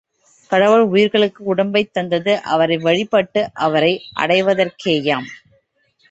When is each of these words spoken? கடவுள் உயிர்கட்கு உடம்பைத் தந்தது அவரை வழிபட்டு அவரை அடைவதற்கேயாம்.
கடவுள் 0.51 0.85
உயிர்கட்கு 0.89 1.41
உடம்பைத் 1.43 1.91
தந்தது 1.93 2.41
அவரை 2.45 2.77
வழிபட்டு 2.77 3.41
அவரை 3.59 3.91
அடைவதற்கேயாம். 4.19 5.29